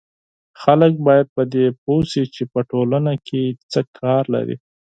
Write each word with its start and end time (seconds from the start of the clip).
خلک 0.61 0.93
باید 1.07 1.27
په 1.35 1.43
دې 1.53 1.65
پوه 1.83 2.01
سي 2.11 2.23
چې 2.35 2.43
په 2.51 2.59
ټولنه 2.71 3.13
کې 3.27 3.41
څه 3.71 3.79
مسولیت 3.89 4.25
لري 4.33 4.55